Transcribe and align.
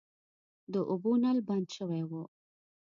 د 0.73 0.75
اوبو 0.91 1.11
نل 1.23 1.37
بند 1.47 1.67
شوی 1.75 2.01
و. 2.09 2.11